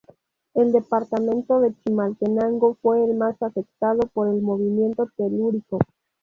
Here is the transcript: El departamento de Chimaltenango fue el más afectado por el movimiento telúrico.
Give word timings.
El 0.55 0.71
departamento 0.71 1.59
de 1.59 1.75
Chimaltenango 1.75 2.73
fue 2.81 3.05
el 3.05 3.13
más 3.15 3.39
afectado 3.39 3.99
por 4.11 4.29
el 4.29 4.41
movimiento 4.41 5.07
telúrico. 5.15 5.77